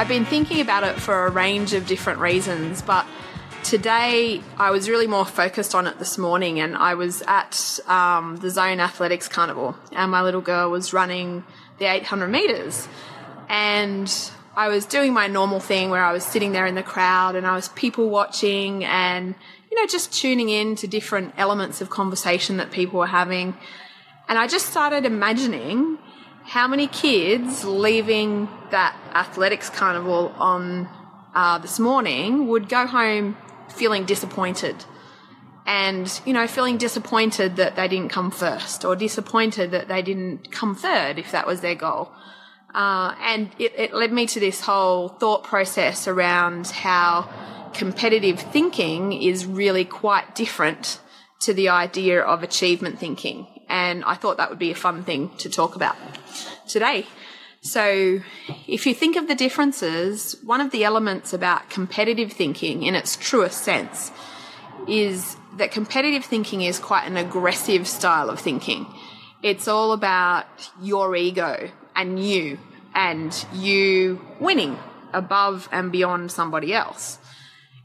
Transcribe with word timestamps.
I've 0.00 0.08
been 0.08 0.24
thinking 0.24 0.62
about 0.62 0.82
it 0.82 0.98
for 0.98 1.26
a 1.26 1.30
range 1.30 1.74
of 1.74 1.86
different 1.86 2.20
reasons, 2.20 2.80
but 2.80 3.04
today 3.62 4.40
I 4.56 4.70
was 4.70 4.88
really 4.88 5.06
more 5.06 5.26
focused 5.26 5.74
on 5.74 5.86
it 5.86 5.98
this 5.98 6.16
morning, 6.16 6.58
and 6.58 6.74
I 6.74 6.94
was 6.94 7.22
at 7.26 7.78
um, 7.86 8.36
the 8.36 8.48
Zone 8.48 8.80
Athletics 8.80 9.28
Carnival, 9.28 9.76
and 9.92 10.10
my 10.10 10.22
little 10.22 10.40
girl 10.40 10.70
was 10.70 10.94
running 10.94 11.44
the 11.76 11.84
800 11.84 12.28
meters, 12.28 12.88
and 13.50 14.10
I 14.56 14.68
was 14.68 14.86
doing 14.86 15.12
my 15.12 15.26
normal 15.26 15.60
thing 15.60 15.90
where 15.90 16.02
I 16.02 16.14
was 16.14 16.24
sitting 16.24 16.52
there 16.52 16.64
in 16.64 16.76
the 16.76 16.82
crowd 16.82 17.36
and 17.36 17.46
I 17.46 17.54
was 17.54 17.68
people 17.68 18.08
watching 18.08 18.86
and 18.86 19.34
you 19.70 19.78
know 19.78 19.86
just 19.86 20.14
tuning 20.14 20.48
in 20.48 20.76
to 20.76 20.86
different 20.86 21.34
elements 21.36 21.82
of 21.82 21.90
conversation 21.90 22.56
that 22.56 22.70
people 22.70 23.00
were 23.00 23.06
having, 23.06 23.54
and 24.30 24.38
I 24.38 24.46
just 24.46 24.64
started 24.64 25.04
imagining 25.04 25.98
how 26.44 26.66
many 26.66 26.86
kids 26.86 27.64
leaving 27.64 28.48
that 28.70 28.96
athletics 29.14 29.70
carnival 29.70 30.34
on 30.36 30.88
uh, 31.34 31.58
this 31.58 31.78
morning 31.78 32.48
would 32.48 32.68
go 32.68 32.86
home 32.86 33.36
feeling 33.68 34.04
disappointed? 34.04 34.84
And 35.66 36.20
you 36.24 36.32
know 36.32 36.46
feeling 36.46 36.78
disappointed 36.78 37.56
that 37.56 37.76
they 37.76 37.86
didn't 37.86 38.08
come 38.08 38.30
first 38.30 38.84
or 38.84 38.96
disappointed 38.96 39.70
that 39.70 39.86
they 39.88 40.02
didn't 40.02 40.50
come 40.50 40.74
third 40.74 41.18
if 41.18 41.30
that 41.32 41.46
was 41.46 41.60
their 41.60 41.76
goal. 41.76 42.10
Uh, 42.74 43.14
and 43.20 43.50
it, 43.58 43.72
it 43.76 43.94
led 43.94 44.12
me 44.12 44.26
to 44.26 44.40
this 44.40 44.60
whole 44.62 45.08
thought 45.08 45.44
process 45.44 46.06
around 46.06 46.68
how 46.68 47.28
competitive 47.74 48.40
thinking 48.40 49.12
is 49.12 49.46
really 49.46 49.84
quite 49.84 50.34
different 50.34 51.00
to 51.40 51.54
the 51.54 51.68
idea 51.68 52.20
of 52.20 52.42
achievement 52.42 52.98
thinking 52.98 53.46
and 53.70 54.04
I 54.04 54.14
thought 54.14 54.36
that 54.36 54.50
would 54.50 54.58
be 54.58 54.72
a 54.72 54.74
fun 54.74 55.04
thing 55.04 55.30
to 55.38 55.48
talk 55.48 55.76
about 55.76 55.96
today. 56.68 57.06
So, 57.62 58.20
if 58.66 58.86
you 58.86 58.94
think 58.94 59.16
of 59.16 59.28
the 59.28 59.34
differences, 59.34 60.36
one 60.42 60.60
of 60.60 60.70
the 60.70 60.82
elements 60.82 61.32
about 61.32 61.70
competitive 61.70 62.32
thinking 62.32 62.82
in 62.82 62.94
its 62.94 63.16
truest 63.16 63.62
sense 63.62 64.10
is 64.88 65.36
that 65.56 65.70
competitive 65.70 66.24
thinking 66.24 66.62
is 66.62 66.78
quite 66.78 67.06
an 67.06 67.16
aggressive 67.16 67.86
style 67.86 68.30
of 68.30 68.40
thinking. 68.40 68.86
It's 69.42 69.68
all 69.68 69.92
about 69.92 70.70
your 70.80 71.14
ego 71.14 71.70
and 71.94 72.18
you 72.24 72.58
and 72.94 73.46
you 73.52 74.20
winning 74.40 74.78
above 75.12 75.68
and 75.70 75.92
beyond 75.92 76.32
somebody 76.32 76.72
else 76.72 77.18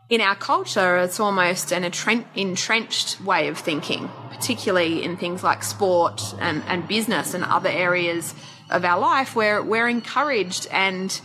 in 0.10 0.22
our 0.22 0.36
culture, 0.36 0.98
it's 0.98 1.20
almost 1.20 1.72
an 1.72 1.84
entrenched 1.84 3.22
way 3.22 3.48
of 3.48 3.58
thinking, 3.58 4.10
particularly 4.30 5.04
in 5.04 5.18
things 5.18 5.44
like 5.44 5.64
sport 5.64 6.22
and, 6.40 6.64
and 6.68 6.88
business 6.88 7.34
and 7.34 7.44
other 7.44 7.70
areas 7.70 8.36
of 8.70 8.86
our 8.86 9.00
life 9.00 9.36
where 9.36 9.62
we're 9.64 9.88
encouraged 9.88 10.68
and 10.72 11.22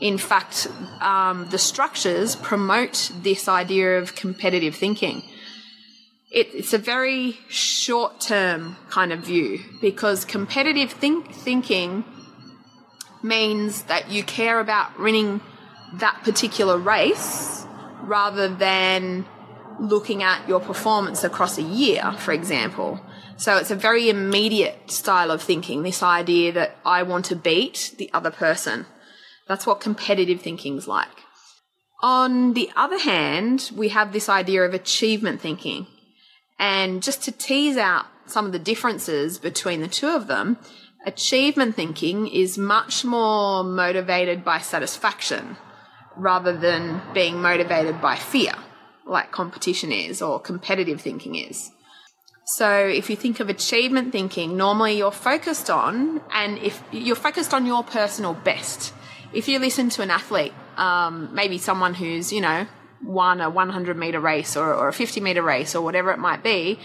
in 0.00 0.16
fact, 0.16 0.66
um, 1.02 1.46
the 1.50 1.58
structures 1.58 2.34
promote 2.34 3.12
this 3.22 3.48
idea 3.48 3.98
of 3.98 4.14
competitive 4.14 4.74
thinking. 4.74 5.22
It, 6.30 6.48
it's 6.54 6.72
a 6.72 6.78
very 6.78 7.38
short 7.48 8.18
term 8.20 8.76
kind 8.88 9.12
of 9.12 9.20
view 9.20 9.60
because 9.82 10.24
competitive 10.24 10.90
think, 10.90 11.32
thinking 11.32 12.04
means 13.22 13.82
that 13.84 14.10
you 14.10 14.22
care 14.22 14.58
about 14.58 14.98
winning 14.98 15.42
that 15.94 16.22
particular 16.24 16.78
race 16.78 17.59
rather 18.02 18.48
than 18.48 19.26
looking 19.80 20.22
at 20.22 20.46
your 20.48 20.60
performance 20.60 21.24
across 21.24 21.58
a 21.58 21.62
year, 21.62 22.12
for 22.18 22.32
example. 22.32 23.00
So 23.36 23.56
it's 23.56 23.70
a 23.70 23.76
very 23.76 24.10
immediate 24.10 24.90
style 24.90 25.30
of 25.30 25.42
thinking, 25.42 25.82
this 25.82 26.02
idea 26.02 26.52
that 26.52 26.76
I 26.84 27.02
want 27.02 27.24
to 27.26 27.36
beat 27.36 27.94
the 27.96 28.10
other 28.12 28.30
person. 28.30 28.86
That's 29.48 29.66
what 29.66 29.80
competitive 29.80 30.42
thinking's 30.42 30.86
like. 30.86 31.08
On 32.02 32.52
the 32.52 32.70
other 32.76 32.98
hand, 32.98 33.70
we 33.74 33.88
have 33.88 34.12
this 34.12 34.28
idea 34.28 34.62
of 34.62 34.74
achievement 34.74 35.40
thinking. 35.40 35.86
And 36.58 37.02
just 37.02 37.22
to 37.24 37.32
tease 37.32 37.76
out 37.76 38.06
some 38.26 38.46
of 38.46 38.52
the 38.52 38.58
differences 38.58 39.38
between 39.38 39.80
the 39.80 39.88
two 39.88 40.08
of 40.08 40.26
them, 40.26 40.58
achievement 41.06 41.74
thinking 41.74 42.28
is 42.28 42.58
much 42.58 43.04
more 43.04 43.64
motivated 43.64 44.44
by 44.44 44.58
satisfaction 44.58 45.56
rather 46.16 46.56
than 46.56 47.00
being 47.14 47.40
motivated 47.40 48.00
by 48.00 48.16
fear, 48.16 48.52
like 49.06 49.30
competition 49.30 49.92
is 49.92 50.22
or 50.22 50.40
competitive 50.40 51.00
thinking 51.00 51.34
is. 51.34 51.70
So 52.56 52.68
if 52.86 53.08
you 53.08 53.16
think 53.16 53.38
of 53.38 53.48
achievement 53.48 54.12
thinking, 54.12 54.56
normally 54.56 54.98
you're 54.98 55.12
focused 55.12 55.70
on, 55.70 56.20
and 56.32 56.58
if 56.58 56.82
you're 56.90 57.16
focused 57.16 57.54
on 57.54 57.64
your 57.64 57.84
personal 57.84 58.34
best. 58.34 58.92
If 59.32 59.46
you 59.46 59.60
listen 59.60 59.90
to 59.90 60.02
an 60.02 60.10
athlete, 60.10 60.52
um, 60.76 61.32
maybe 61.32 61.58
someone 61.58 61.94
who's, 61.94 62.32
you 62.32 62.40
know, 62.40 62.66
won 63.04 63.40
a 63.40 63.48
100 63.48 63.96
meter 63.96 64.18
race 64.18 64.56
or, 64.56 64.74
or 64.74 64.88
a 64.88 64.92
50 64.92 65.20
meter 65.20 65.42
race 65.42 65.76
or 65.76 65.82
whatever 65.82 66.10
it 66.10 66.18
might 66.18 66.42
be, 66.42 66.80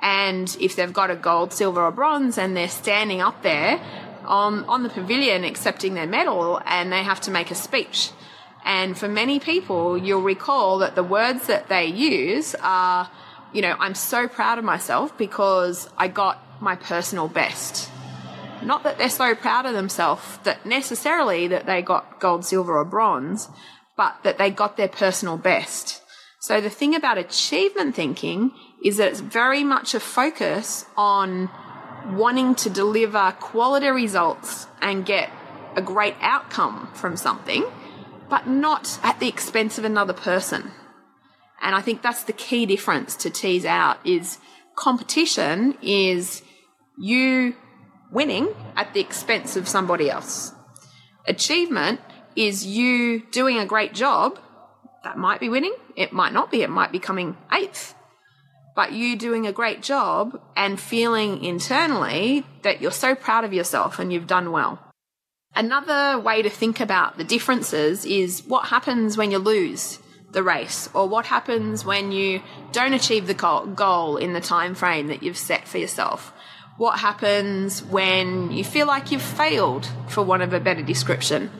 and 0.00 0.54
if 0.60 0.76
they've 0.76 0.92
got 0.92 1.10
a 1.10 1.16
gold, 1.16 1.52
silver, 1.52 1.82
or 1.82 1.90
bronze, 1.90 2.36
and 2.36 2.54
they're 2.54 2.68
standing 2.68 3.22
up 3.22 3.42
there 3.42 3.80
on, 4.26 4.64
on 4.64 4.82
the 4.82 4.90
pavilion 4.90 5.44
accepting 5.44 5.94
their 5.94 6.06
medal, 6.06 6.60
and 6.66 6.92
they 6.92 7.02
have 7.02 7.22
to 7.22 7.30
make 7.30 7.50
a 7.50 7.54
speech 7.54 8.10
and 8.66 8.98
for 8.98 9.06
many 9.06 9.38
people, 9.38 9.96
you'll 9.96 10.22
recall 10.22 10.78
that 10.78 10.96
the 10.96 11.04
words 11.04 11.46
that 11.46 11.68
they 11.68 11.86
use 11.86 12.56
are, 12.60 13.08
you 13.52 13.62
know, 13.62 13.76
I'm 13.78 13.94
so 13.94 14.26
proud 14.26 14.58
of 14.58 14.64
myself 14.64 15.16
because 15.16 15.88
I 15.96 16.08
got 16.08 16.42
my 16.60 16.74
personal 16.74 17.28
best. 17.28 17.88
Not 18.64 18.82
that 18.82 18.98
they're 18.98 19.08
so 19.08 19.36
proud 19.36 19.66
of 19.66 19.74
themselves 19.74 20.38
that 20.42 20.66
necessarily 20.66 21.46
that 21.46 21.66
they 21.66 21.80
got 21.80 22.18
gold, 22.18 22.44
silver, 22.44 22.76
or 22.76 22.84
bronze, 22.84 23.48
but 23.96 24.16
that 24.24 24.36
they 24.36 24.50
got 24.50 24.76
their 24.76 24.88
personal 24.88 25.36
best. 25.36 26.02
So 26.40 26.60
the 26.60 26.70
thing 26.70 26.96
about 26.96 27.18
achievement 27.18 27.94
thinking 27.94 28.50
is 28.84 28.96
that 28.96 29.10
it's 29.10 29.20
very 29.20 29.62
much 29.62 29.94
a 29.94 30.00
focus 30.00 30.86
on 30.96 31.50
wanting 32.08 32.56
to 32.56 32.70
deliver 32.70 33.32
quality 33.38 33.88
results 33.88 34.66
and 34.80 35.06
get 35.06 35.30
a 35.76 35.82
great 35.82 36.16
outcome 36.20 36.88
from 36.94 37.16
something 37.16 37.64
but 38.28 38.46
not 38.46 38.98
at 39.02 39.20
the 39.20 39.28
expense 39.28 39.78
of 39.78 39.84
another 39.84 40.12
person. 40.12 40.72
And 41.62 41.74
I 41.74 41.80
think 41.80 42.02
that's 42.02 42.24
the 42.24 42.32
key 42.32 42.66
difference 42.66 43.16
to 43.16 43.30
tease 43.30 43.64
out 43.64 43.98
is 44.06 44.38
competition 44.76 45.76
is 45.82 46.42
you 46.98 47.54
winning 48.12 48.48
at 48.76 48.94
the 48.94 49.00
expense 49.00 49.56
of 49.56 49.68
somebody 49.68 50.10
else. 50.10 50.52
Achievement 51.26 52.00
is 52.36 52.66
you 52.66 53.20
doing 53.30 53.58
a 53.58 53.66
great 53.66 53.94
job. 53.94 54.38
That 55.02 55.16
might 55.16 55.40
be 55.40 55.48
winning. 55.48 55.74
It 55.96 56.12
might 56.12 56.32
not 56.32 56.50
be. 56.50 56.62
It 56.62 56.70
might 56.70 56.92
be 56.92 56.98
coming 56.98 57.36
eighth. 57.52 57.94
But 58.74 58.92
you 58.92 59.16
doing 59.16 59.46
a 59.46 59.52
great 59.52 59.82
job 59.82 60.40
and 60.54 60.78
feeling 60.78 61.42
internally 61.42 62.44
that 62.62 62.82
you're 62.82 62.90
so 62.90 63.14
proud 63.14 63.44
of 63.44 63.54
yourself 63.54 63.98
and 63.98 64.12
you've 64.12 64.26
done 64.26 64.52
well. 64.52 64.85
Another 65.56 66.18
way 66.20 66.42
to 66.42 66.50
think 66.50 66.80
about 66.80 67.16
the 67.16 67.24
differences 67.24 68.04
is 68.04 68.42
what 68.46 68.66
happens 68.66 69.16
when 69.16 69.30
you 69.30 69.38
lose 69.38 69.98
the 70.32 70.42
race 70.42 70.90
or 70.92 71.08
what 71.08 71.24
happens 71.24 71.82
when 71.82 72.12
you 72.12 72.42
don't 72.72 72.92
achieve 72.92 73.26
the 73.26 73.32
goal 73.32 74.18
in 74.18 74.34
the 74.34 74.40
time 74.40 74.74
frame 74.74 75.06
that 75.06 75.22
you've 75.22 75.38
set 75.38 75.66
for 75.66 75.78
yourself. 75.78 76.34
What 76.76 76.98
happens 76.98 77.82
when 77.82 78.50
you 78.50 78.64
feel 78.64 78.86
like 78.86 79.10
you've 79.10 79.22
failed, 79.22 79.88
for 80.08 80.22
want 80.22 80.42
of 80.42 80.52
a 80.52 80.60
better 80.60 80.82
description. 80.82 81.50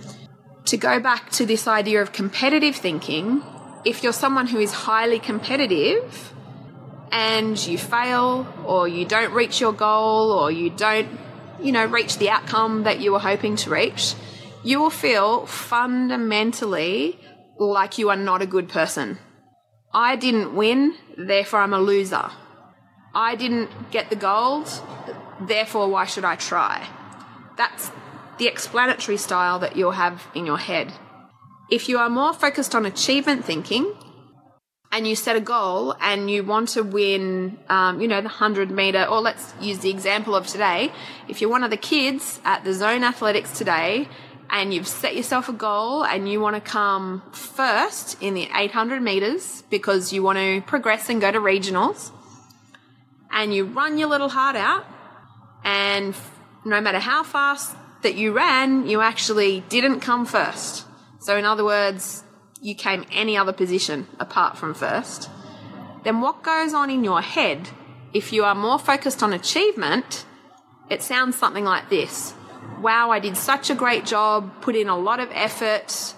To 0.67 0.77
go 0.77 1.01
back 1.01 1.31
to 1.31 1.47
this 1.47 1.67
idea 1.67 2.03
of 2.03 2.13
competitive 2.13 2.77
thinking, 2.77 3.43
if 3.87 4.03
you're 4.03 4.13
someone 4.13 4.47
who 4.47 4.59
is 4.59 4.73
highly 4.73 5.21
competitive 5.21 6.35
and 7.11 7.57
you 7.67 7.79
fail 7.79 8.47
or 8.67 8.87
you 8.89 9.07
don't 9.07 9.33
reach 9.33 9.59
your 9.59 9.73
goal 9.73 10.33
or 10.33 10.51
you 10.51 10.69
don't 10.69 11.09
you 11.61 11.73
know, 11.73 11.87
reach 11.87 12.19
the 12.19 12.31
outcome 12.31 12.85
that 12.85 13.01
you 13.01 13.13
were 13.13 13.19
hoping 13.19 13.57
to 13.57 13.71
reach, 13.71 14.15
you 14.63 14.81
will 14.81 14.91
feel 14.91 15.47
fundamentally 15.47 17.19
like 17.59 17.99
you 17.99 18.11
are 18.11 18.17
not 18.17 18.43
a 18.43 18.47
good 18.47 18.69
person. 18.69 19.19
I 19.93 20.17
didn't 20.17 20.55
win, 20.55 20.95
therefore 21.17 21.61
I'm 21.61 21.73
a 21.73 21.81
loser. 21.81 22.31
I 23.15 23.35
didn't 23.35 23.71
get 23.91 24.11
the 24.11 24.17
gold, 24.17 24.69
therefore 25.41 25.89
why 25.89 26.05
should 26.05 26.25
I 26.25 26.37
try? 26.37 26.87
That's 27.57 27.91
the 28.39 28.47
explanatory 28.47 29.17
style 29.17 29.59
that 29.61 29.77
you'll 29.77 29.93
have 29.93 30.27
in 30.35 30.45
your 30.45 30.59
head. 30.59 30.93
If 31.71 31.89
you 31.89 31.99
are 31.99 32.11
more 32.11 32.35
focused 32.35 32.75
on 32.75 32.85
achievement 32.85 33.45
thinking, 33.45 33.95
and 34.93 35.07
you 35.07 35.17
set 35.17 35.37
a 35.37 35.41
goal 35.41 35.95
and 36.01 36.31
you 36.31 36.45
want 36.45 36.71
to 36.71 36.83
win, 36.83 37.59
um, 37.69 38.01
you 38.01 38.09
know, 38.09 38.21
the 38.21 38.29
100 38.29 38.71
meter, 38.71 39.05
or 39.05 39.21
let's 39.21 39.53
use 39.61 39.81
the 39.81 39.91
example 39.91 40.35
of 40.35 40.47
today. 40.47 40.93
If 41.29 41.41
you're 41.41 41.51
one 41.51 41.65
of 41.65 41.71
the 41.71 41.77
kids 41.77 42.41
at 42.45 42.65
the 42.65 42.73
zone 42.73 43.05
athletics 43.05 43.57
today 43.59 44.09
and 44.51 44.73
you've 44.73 44.87
set 44.87 45.17
yourself 45.17 45.49
a 45.49 45.53
goal 45.53 46.05
and 46.05 46.29
you 46.31 46.41
want 46.41 46.57
to 46.57 46.61
come 46.61 47.23
first 47.33 48.21
in 48.23 48.35
the 48.35 48.49
800 48.55 49.03
meters 49.03 49.63
because 49.71 50.13
you 50.13 50.23
want 50.23 50.39
to 50.39 50.63
progress 50.63 51.09
and 51.09 51.21
go 51.21 51.31
to 51.31 51.41
regionals, 51.41 52.11
and 53.31 53.53
you 53.53 53.65
run 53.65 53.99
your 53.99 54.09
little 54.09 54.29
heart 54.29 54.57
out, 54.57 54.87
and 55.65 56.15
no 56.65 56.81
matter 56.81 57.01
how 57.01 57.23
fast 57.23 57.77
that 58.03 58.15
you 58.15 58.33
ran, 58.33 58.87
you 58.87 59.01
actually 59.01 59.61
didn't 59.69 60.01
come 60.01 60.25
first. 60.27 60.85
So, 61.21 61.37
in 61.37 61.45
other 61.45 61.65
words, 61.65 62.23
you 62.67 62.75
came 62.75 63.05
any 63.13 63.37
other 63.37 63.53
position 63.53 64.09
apart 64.19 64.59
from 64.59 64.75
first. 64.75 65.31
Then, 66.03 66.21
what 66.21 66.43
goes 66.43 66.75
on 66.75 66.91
in 66.91 67.05
your 67.05 67.21
head 67.21 67.69
if 68.13 68.33
you 68.33 68.43
are 68.43 68.57
more 68.57 68.79
focused 68.79 69.23
on 69.23 69.33
achievement? 69.33 70.25
It 70.91 71.01
sounds 71.01 71.37
something 71.37 71.65
like 71.65 71.89
this 71.91 72.35
Wow, 72.81 73.11
I 73.11 73.21
did 73.21 73.37
such 73.37 73.71
a 73.71 73.75
great 73.77 74.05
job, 74.05 74.51
put 74.61 74.75
in 74.75 74.89
a 74.89 74.99
lot 74.99 75.21
of 75.21 75.29
effort. 75.33 76.15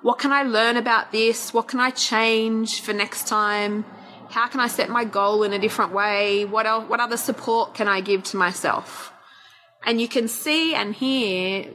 What 0.00 0.18
can 0.18 0.32
I 0.32 0.42
learn 0.42 0.78
about 0.78 1.12
this? 1.12 1.52
What 1.52 1.68
can 1.68 1.80
I 1.80 1.90
change 1.90 2.80
for 2.80 2.94
next 2.94 3.28
time? 3.28 3.84
How 4.30 4.48
can 4.48 4.60
I 4.60 4.68
set 4.68 4.88
my 4.88 5.04
goal 5.04 5.42
in 5.42 5.52
a 5.52 5.58
different 5.58 5.92
way? 5.92 6.46
What 6.46 6.64
else, 6.64 6.88
what 6.88 7.00
other 7.00 7.18
support 7.18 7.74
can 7.74 7.88
I 7.88 8.00
give 8.00 8.22
to 8.24 8.38
myself? 8.38 9.12
And 9.84 10.00
you 10.00 10.08
can 10.08 10.28
see 10.28 10.74
and 10.74 10.94
hear 10.94 11.66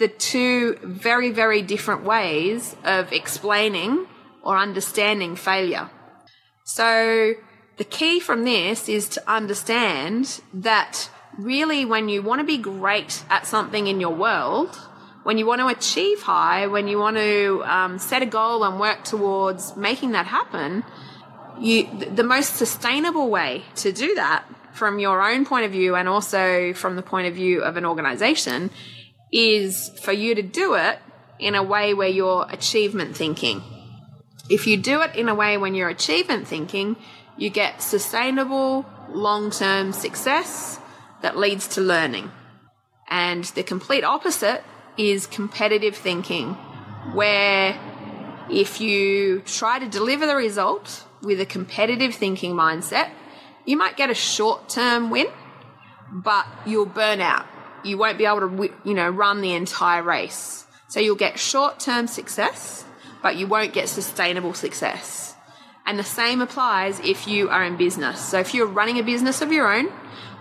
the 0.00 0.08
two 0.08 0.78
very, 0.82 1.30
very 1.30 1.60
different 1.60 2.04
ways 2.04 2.74
of 2.84 3.12
explaining 3.12 4.06
or 4.42 4.56
understanding 4.56 5.36
failure. 5.36 5.90
So 6.64 7.34
the 7.76 7.84
key 7.84 8.18
from 8.18 8.44
this 8.44 8.88
is 8.88 9.10
to 9.10 9.30
understand 9.30 10.40
that 10.54 11.10
really 11.36 11.84
when 11.84 12.08
you 12.08 12.22
want 12.22 12.40
to 12.40 12.46
be 12.46 12.56
great 12.56 13.22
at 13.28 13.46
something 13.46 13.86
in 13.88 14.00
your 14.00 14.14
world, 14.14 14.74
when 15.24 15.36
you 15.36 15.44
want 15.44 15.60
to 15.60 15.66
achieve 15.66 16.22
high, 16.22 16.66
when 16.66 16.88
you 16.88 16.98
want 16.98 17.18
to 17.18 17.62
um, 17.66 17.98
set 17.98 18.22
a 18.22 18.26
goal 18.26 18.64
and 18.64 18.80
work 18.80 19.04
towards 19.04 19.76
making 19.76 20.12
that 20.12 20.24
happen, 20.24 20.82
you 21.58 21.86
the 22.14 22.24
most 22.24 22.56
sustainable 22.56 23.28
way 23.28 23.64
to 23.74 23.92
do 23.92 24.14
that 24.14 24.46
from 24.72 24.98
your 24.98 25.20
own 25.20 25.44
point 25.44 25.66
of 25.66 25.72
view 25.72 25.94
and 25.94 26.08
also 26.08 26.72
from 26.72 26.96
the 26.96 27.02
point 27.02 27.26
of 27.26 27.34
view 27.34 27.60
of 27.60 27.76
an 27.76 27.84
organization 27.84 28.70
is 29.32 29.90
for 30.00 30.12
you 30.12 30.34
to 30.34 30.42
do 30.42 30.74
it 30.74 30.98
in 31.38 31.54
a 31.54 31.62
way 31.62 31.94
where 31.94 32.08
you're 32.08 32.46
achievement 32.50 33.16
thinking. 33.16 33.62
If 34.48 34.66
you 34.66 34.76
do 34.76 35.00
it 35.02 35.14
in 35.14 35.28
a 35.28 35.34
way 35.34 35.56
when 35.56 35.74
you're 35.74 35.88
achievement 35.88 36.48
thinking, 36.48 36.96
you 37.36 37.50
get 37.50 37.82
sustainable 37.82 38.84
long 39.10 39.50
term 39.50 39.92
success 39.92 40.78
that 41.22 41.36
leads 41.36 41.68
to 41.68 41.80
learning. 41.80 42.30
And 43.08 43.44
the 43.44 43.62
complete 43.62 44.04
opposite 44.04 44.62
is 44.96 45.26
competitive 45.26 45.96
thinking, 45.96 46.54
where 47.14 47.78
if 48.50 48.80
you 48.80 49.40
try 49.40 49.78
to 49.78 49.88
deliver 49.88 50.26
the 50.26 50.36
result 50.36 51.04
with 51.22 51.40
a 51.40 51.46
competitive 51.46 52.14
thinking 52.14 52.54
mindset, 52.54 53.10
you 53.64 53.76
might 53.76 53.96
get 53.96 54.10
a 54.10 54.14
short 54.14 54.68
term 54.68 55.10
win, 55.10 55.26
but 56.12 56.46
you'll 56.66 56.86
burn 56.86 57.20
out. 57.20 57.46
You 57.84 57.98
won't 57.98 58.18
be 58.18 58.26
able 58.26 58.40
to, 58.40 58.70
you 58.84 58.94
know, 58.94 59.08
run 59.08 59.40
the 59.40 59.54
entire 59.54 60.02
race. 60.02 60.66
So 60.88 61.00
you'll 61.00 61.16
get 61.16 61.38
short 61.38 61.80
term 61.80 62.06
success, 62.06 62.84
but 63.22 63.36
you 63.36 63.46
won't 63.46 63.72
get 63.72 63.88
sustainable 63.88 64.54
success. 64.54 65.34
And 65.86 65.98
the 65.98 66.04
same 66.04 66.40
applies 66.40 67.00
if 67.00 67.26
you 67.26 67.48
are 67.48 67.64
in 67.64 67.76
business. 67.76 68.20
So 68.20 68.38
if 68.38 68.54
you're 68.54 68.66
running 68.66 68.98
a 68.98 69.02
business 69.02 69.42
of 69.42 69.52
your 69.52 69.72
own, 69.72 69.88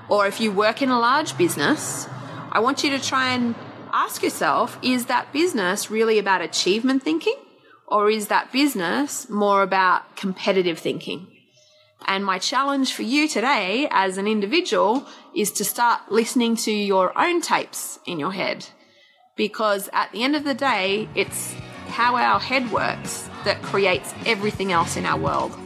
or 0.10 0.28
if 0.28 0.40
you 0.40 0.52
work 0.52 0.82
in 0.82 0.90
a 0.90 1.00
large 1.00 1.38
business, 1.38 2.08
I 2.52 2.60
want 2.60 2.84
you 2.84 2.90
to 2.92 3.00
try 3.00 3.34
and 3.34 3.56
ask 3.92 4.22
yourself 4.24 4.78
is 4.82 5.06
that 5.06 5.32
business 5.32 5.90
really 5.90 6.20
about 6.20 6.42
achievement 6.42 7.04
thinking? 7.04 7.36
Or 7.88 8.10
is 8.10 8.28
that 8.28 8.52
business 8.52 9.30
more 9.30 9.64
about 9.64 10.16
competitive 10.16 10.78
thinking? 10.78 11.28
And 12.08 12.26
my 12.26 12.40
challenge 12.40 12.94
for 12.94 13.04
you 13.04 13.28
today 13.28 13.88
as 13.92 14.18
an 14.18 14.28
individual 14.28 15.06
is 15.36 15.52
to 15.54 15.66
start 15.66 16.12
listening 16.12 16.56
to 16.58 16.72
your 16.72 17.18
own 17.18 17.42
tapes 17.42 18.00
in 18.06 18.20
your 18.20 18.32
head. 18.32 18.66
Because 19.36 19.90
at 19.94 20.12
the 20.12 20.24
end 20.24 20.36
of 20.36 20.44
the 20.44 20.54
day, 20.54 21.08
it's 21.16 21.54
how 21.88 22.16
our 22.16 22.40
head 22.40 22.72
works 22.72 23.30
that 23.44 23.62
creates 23.62 24.14
everything 24.26 24.72
else 24.72 24.98
in 24.98 25.06
our 25.06 25.20
world. 25.20 25.58